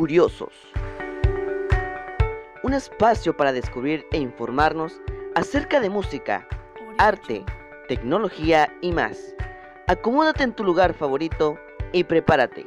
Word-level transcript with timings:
Curiosos. 0.00 0.54
Un 2.62 2.72
espacio 2.72 3.36
para 3.36 3.52
descubrir 3.52 4.06
e 4.12 4.16
informarnos 4.16 4.98
acerca 5.34 5.78
de 5.78 5.90
música, 5.90 6.48
arte, 6.96 7.44
tecnología 7.86 8.74
y 8.80 8.92
más. 8.92 9.18
Acomódate 9.88 10.44
en 10.44 10.54
tu 10.54 10.64
lugar 10.64 10.94
favorito 10.94 11.58
y 11.92 12.04
prepárate. 12.04 12.66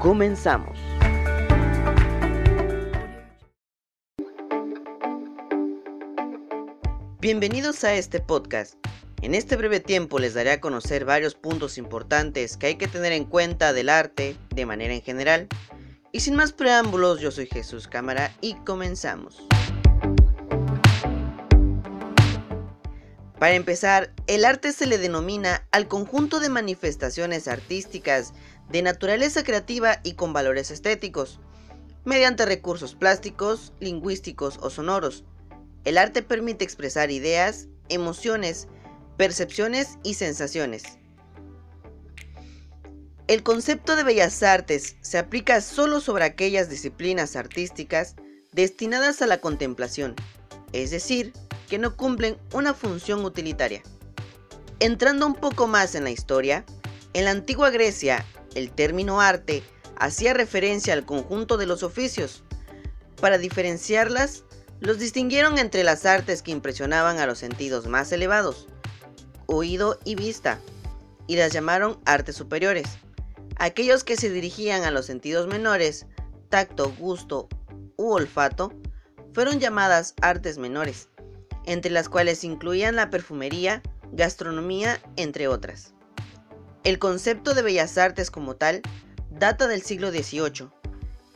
Comenzamos. 0.00 0.76
Bienvenidos 7.20 7.84
a 7.84 7.94
este 7.94 8.18
podcast. 8.18 8.74
En 9.22 9.34
este 9.34 9.56
breve 9.56 9.80
tiempo 9.80 10.18
les 10.18 10.34
daré 10.34 10.50
a 10.50 10.60
conocer 10.60 11.04
varios 11.04 11.36
puntos 11.36 11.78
importantes 11.78 12.56
que 12.56 12.66
hay 12.66 12.74
que 12.74 12.86
tener 12.86 13.12
en 13.12 13.24
cuenta 13.24 13.72
del 13.72 13.88
arte 13.88 14.36
de 14.50 14.66
manera 14.66 14.92
en 14.92 15.02
general. 15.02 15.48
Y 16.16 16.20
sin 16.20 16.34
más 16.34 16.54
preámbulos, 16.54 17.20
yo 17.20 17.30
soy 17.30 17.44
Jesús 17.44 17.88
Cámara 17.88 18.34
y 18.40 18.54
comenzamos. 18.54 19.46
Para 23.38 23.54
empezar, 23.54 24.14
el 24.26 24.46
arte 24.46 24.72
se 24.72 24.86
le 24.86 24.96
denomina 24.96 25.68
al 25.72 25.88
conjunto 25.88 26.40
de 26.40 26.48
manifestaciones 26.48 27.48
artísticas 27.48 28.32
de 28.70 28.80
naturaleza 28.80 29.44
creativa 29.44 30.00
y 30.04 30.14
con 30.14 30.32
valores 30.32 30.70
estéticos, 30.70 31.38
mediante 32.06 32.46
recursos 32.46 32.94
plásticos, 32.94 33.74
lingüísticos 33.78 34.58
o 34.62 34.70
sonoros. 34.70 35.22
El 35.84 35.98
arte 35.98 36.22
permite 36.22 36.64
expresar 36.64 37.10
ideas, 37.10 37.68
emociones, 37.90 38.68
percepciones 39.18 39.98
y 40.02 40.14
sensaciones. 40.14 40.96
El 43.28 43.42
concepto 43.42 43.96
de 43.96 44.04
bellas 44.04 44.40
artes 44.44 44.94
se 45.00 45.18
aplica 45.18 45.60
solo 45.60 46.00
sobre 46.00 46.24
aquellas 46.24 46.68
disciplinas 46.68 47.34
artísticas 47.34 48.14
destinadas 48.52 49.20
a 49.20 49.26
la 49.26 49.40
contemplación, 49.40 50.14
es 50.72 50.92
decir, 50.92 51.32
que 51.68 51.78
no 51.78 51.96
cumplen 51.96 52.38
una 52.52 52.72
función 52.72 53.24
utilitaria. 53.24 53.82
Entrando 54.78 55.26
un 55.26 55.34
poco 55.34 55.66
más 55.66 55.96
en 55.96 56.04
la 56.04 56.10
historia, 56.10 56.64
en 57.14 57.24
la 57.24 57.32
antigua 57.32 57.70
Grecia, 57.70 58.24
el 58.54 58.70
término 58.70 59.20
arte 59.20 59.64
hacía 59.98 60.32
referencia 60.32 60.92
al 60.92 61.04
conjunto 61.04 61.56
de 61.56 61.66
los 61.66 61.82
oficios. 61.82 62.44
Para 63.20 63.38
diferenciarlas, 63.38 64.44
los 64.78 65.00
distinguieron 65.00 65.58
entre 65.58 65.82
las 65.82 66.06
artes 66.06 66.42
que 66.42 66.52
impresionaban 66.52 67.18
a 67.18 67.26
los 67.26 67.38
sentidos 67.38 67.88
más 67.88 68.12
elevados, 68.12 68.68
oído 69.46 69.98
y 70.04 70.14
vista, 70.14 70.60
y 71.26 71.34
las 71.34 71.52
llamaron 71.52 71.98
artes 72.04 72.36
superiores. 72.36 72.86
Aquellos 73.56 74.04
que 74.04 74.16
se 74.16 74.30
dirigían 74.30 74.84
a 74.84 74.90
los 74.90 75.06
sentidos 75.06 75.46
menores, 75.46 76.06
tacto, 76.48 76.92
gusto 76.98 77.48
u 77.96 78.12
olfato, 78.12 78.72
fueron 79.32 79.60
llamadas 79.60 80.14
artes 80.20 80.58
menores, 80.58 81.08
entre 81.64 81.90
las 81.90 82.08
cuales 82.08 82.44
incluían 82.44 82.96
la 82.96 83.10
perfumería, 83.10 83.82
gastronomía, 84.12 85.00
entre 85.16 85.48
otras. 85.48 85.94
El 86.84 86.98
concepto 86.98 87.54
de 87.54 87.62
bellas 87.62 87.98
artes 87.98 88.30
como 88.30 88.56
tal 88.56 88.82
data 89.30 89.66
del 89.66 89.82
siglo 89.82 90.10
XVIII. 90.10 90.68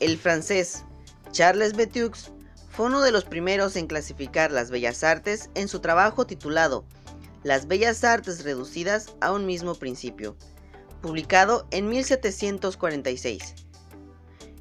El 0.00 0.18
francés 0.18 0.84
Charles 1.32 1.74
Betux 1.74 2.32
fue 2.70 2.86
uno 2.86 3.00
de 3.02 3.12
los 3.12 3.24
primeros 3.24 3.76
en 3.76 3.86
clasificar 3.86 4.52
las 4.52 4.70
bellas 4.70 5.02
artes 5.02 5.50
en 5.54 5.68
su 5.68 5.80
trabajo 5.80 6.26
titulado 6.26 6.84
las 7.42 7.66
bellas 7.66 8.04
artes 8.04 8.44
reducidas 8.44 9.14
a 9.20 9.32
un 9.32 9.46
mismo 9.46 9.74
principio, 9.74 10.36
publicado 11.02 11.66
en 11.70 11.88
1746. 11.88 13.54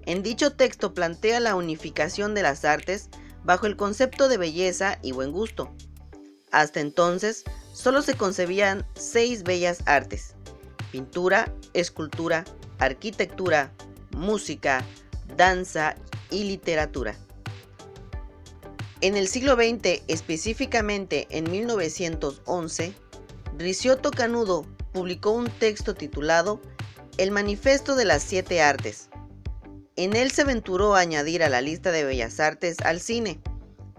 En 0.05 0.23
dicho 0.23 0.53
texto 0.53 0.93
plantea 0.93 1.39
la 1.39 1.55
unificación 1.55 2.33
de 2.33 2.41
las 2.41 2.65
artes 2.65 3.09
bajo 3.43 3.67
el 3.67 3.77
concepto 3.77 4.27
de 4.27 4.37
belleza 4.37 4.99
y 5.01 5.13
buen 5.13 5.31
gusto. 5.31 5.73
Hasta 6.51 6.81
entonces, 6.81 7.45
solo 7.71 8.01
se 8.01 8.15
concebían 8.15 8.85
seis 8.95 9.43
bellas 9.43 9.83
artes, 9.85 10.35
pintura, 10.91 11.53
escultura, 11.73 12.43
arquitectura, 12.79 13.71
música, 14.17 14.83
danza 15.37 15.95
y 16.29 16.43
literatura. 16.43 17.15
En 19.01 19.15
el 19.15 19.27
siglo 19.27 19.55
XX, 19.55 20.03
específicamente 20.07 21.27
en 21.29 21.49
1911, 21.49 22.93
Ricciotto 23.57 24.11
Canudo 24.11 24.65
publicó 24.91 25.31
un 25.31 25.49
texto 25.49 25.95
titulado 25.95 26.61
El 27.17 27.31
Manifesto 27.31 27.95
de 27.95 28.05
las 28.05 28.23
Siete 28.23 28.61
Artes. 28.61 29.09
En 29.95 30.15
él 30.15 30.31
se 30.31 30.43
aventuró 30.43 30.95
a 30.95 30.99
añadir 30.99 31.43
a 31.43 31.49
la 31.49 31.61
lista 31.61 31.91
de 31.91 32.03
bellas 32.03 32.39
artes 32.39 32.77
al 32.83 32.99
cine, 32.99 33.41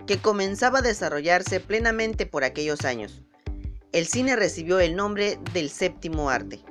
que 0.07 0.19
comenzaba 0.19 0.81
a 0.81 0.83
desarrollarse 0.83 1.61
plenamente 1.61 2.27
por 2.27 2.45
aquellos 2.45 2.85
años. 2.85 3.23
El 3.93 4.07
cine 4.07 4.37
recibió 4.37 4.81
el 4.81 4.97
nombre 4.97 5.39
del 5.53 5.71
séptimo 5.71 6.31
arte. 6.31 6.65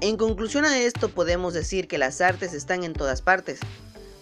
En 0.00 0.16
conclusión 0.16 0.64
a 0.64 0.78
esto 0.80 1.08
podemos 1.08 1.54
decir 1.54 1.88
que 1.88 1.98
las 1.98 2.20
artes 2.20 2.52
están 2.52 2.84
en 2.84 2.92
todas 2.92 3.22
partes, 3.22 3.60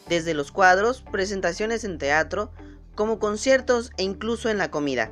desde 0.08 0.34
los 0.34 0.52
cuadros, 0.52 1.02
presentaciones 1.10 1.82
en 1.82 1.98
teatro, 1.98 2.52
como 2.94 3.18
conciertos 3.18 3.90
e 3.96 4.04
incluso 4.04 4.48
en 4.48 4.58
la 4.58 4.70
comida. 4.70 5.10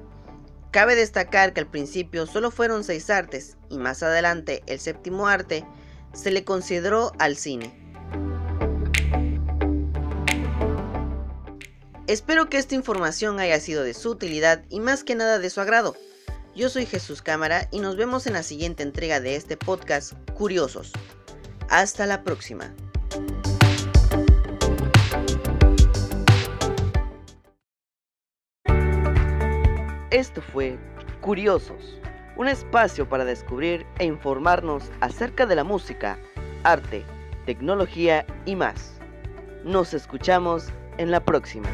Cabe 0.71 0.95
destacar 0.95 1.53
que 1.53 1.61
al 1.61 1.67
principio 1.67 2.27
solo 2.27 2.53
fueron 2.53 2.85
seis 2.85 3.11
artes 3.11 3.57
y 3.69 3.79
más 3.79 4.03
adelante 4.03 4.63
el 4.67 4.79
séptimo 4.79 5.27
arte 5.27 5.65
se 6.13 6.31
le 6.31 6.45
consideró 6.45 7.13
al 7.19 7.37
cine. 7.37 7.75
Espero 12.07 12.49
que 12.49 12.59
esta 12.59 12.75
información 12.75 13.39
haya 13.41 13.59
sido 13.61 13.83
de 13.83 13.95
su 13.95 14.11
utilidad 14.11 14.65
y 14.69 14.81
más 14.81 15.05
que 15.05 15.15
nada 15.15 15.39
de 15.39 15.51
su 15.51 15.61
agrado. 15.61 15.97
Yo 16.55 16.69
soy 16.69 16.87
Jesús 16.87 17.23
Cámara 17.23 17.69
y 17.71 17.81
nos 17.81 17.97
vemos 17.97 18.27
en 18.27 18.33
la 18.33 18.43
siguiente 18.43 18.83
entrega 18.83 19.21
de 19.21 19.37
este 19.37 19.57
podcast 19.57 20.15
Curiosos. 20.35 20.93
Hasta 21.69 22.07
la 22.07 22.25
próxima. 22.25 22.75
Esto 30.11 30.43
fue 30.43 30.77
Curiosos, 31.21 31.97
un 32.37 32.49
espacio 32.49 33.09
para 33.09 33.25
descubrir 33.25 33.87
e 34.01 34.07
informarnos 34.07 34.91
acerca 35.01 35.47
de 35.47 35.55
la 35.55 35.63
música, 35.63 36.19
arte, 36.65 37.05
tecnología 37.47 38.27
y 38.45 38.57
más. 38.57 38.99
Nos 39.65 39.95
escuchamos 39.95 40.69
en 40.99 41.13
la 41.13 41.21
próxima. 41.21 41.69